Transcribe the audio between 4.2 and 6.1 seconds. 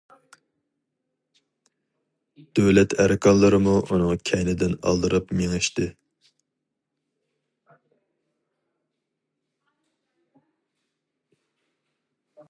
كەينىدىن ئالدىراپ مېڭىشتى.